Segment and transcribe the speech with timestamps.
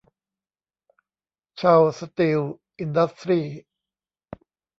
[1.57, 2.39] เชาว์ สตีล
[2.79, 3.45] อินดัสทรี้